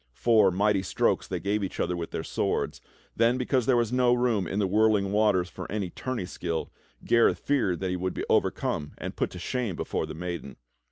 [0.15, 2.81] Four mighty strokes they gave each other with their swords,
[3.15, 6.71] then because there was no room in the whirling waters for any tourney skill,
[7.05, 10.55] Gareth feared that he would be overcome and put to shame before the maiden.